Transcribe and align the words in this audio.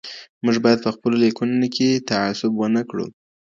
موږ 0.43 0.55
باید 0.65 0.79
په 0.85 0.89
خپلو 0.95 1.15
لیکنو 1.23 1.67
کې 1.75 1.89
تعصب 2.09 2.51
ونکړو. 2.57 3.07